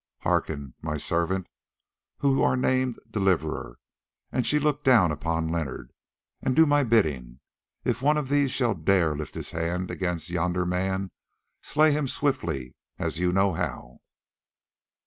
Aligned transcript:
Hearken, 0.21 0.73
my 0.81 0.97
servant, 0.97 1.45
who 2.21 2.41
are 2.41 2.57
named 2.57 2.97
Deliverer," 3.11 3.77
and 4.31 4.47
she 4.47 4.57
looked 4.57 4.83
down 4.83 5.11
upon 5.11 5.47
Leonard, 5.49 5.93
"and 6.41 6.55
do 6.55 6.65
my 6.65 6.83
bidding. 6.83 7.39
If 7.85 8.01
one 8.01 8.17
of 8.17 8.27
these 8.27 8.51
shall 8.51 8.73
dare 8.73 9.09
to 9.11 9.17
lift 9.19 9.35
his 9.35 9.51
hand 9.51 9.91
against 9.91 10.31
yonder 10.31 10.65
man, 10.65 11.11
slay 11.61 11.91
him 11.91 12.07
swiftly 12.07 12.73
as 12.97 13.19
you 13.19 13.31
know 13.31 13.53
how." 13.53 13.99